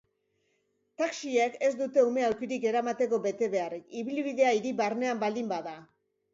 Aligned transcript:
Taxiek 1.01 1.57
ez 1.67 1.71
dute 1.81 2.07
ume-aulkirik 2.07 2.67
eramateko 2.71 3.21
betebeharrik, 3.29 3.87
ibilbidea 4.03 4.59
hiri 4.59 4.75
barnean 4.83 5.25
baldin 5.27 5.57
bada. 5.57 5.81